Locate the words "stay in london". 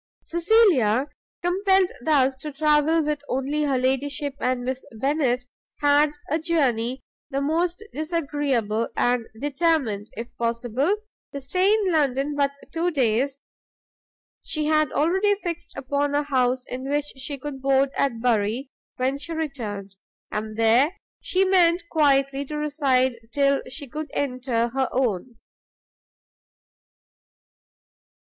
11.39-12.33